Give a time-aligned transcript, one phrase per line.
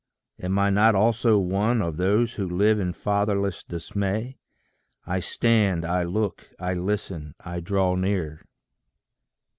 [0.41, 4.39] am I not also one Of those who live in fatherless dismay?
[5.05, 8.41] I stand, I look, I listen, I draw near.